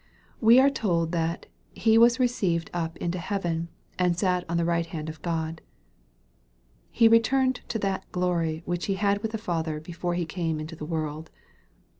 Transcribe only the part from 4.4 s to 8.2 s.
on the right hand of God." He returned to that